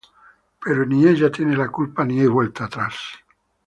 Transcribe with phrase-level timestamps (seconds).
[0.59, 2.95] Pero ni ella tiene la culpa ni hay vuelta atrás.